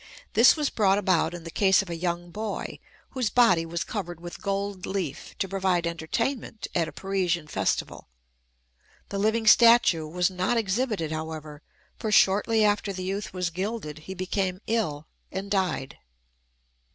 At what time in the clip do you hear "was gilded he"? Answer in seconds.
13.31-14.15